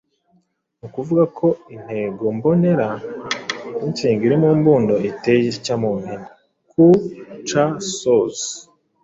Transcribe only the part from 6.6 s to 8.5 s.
Ku-C-Soz.